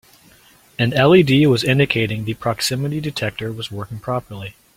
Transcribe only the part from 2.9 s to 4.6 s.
detector was working properly.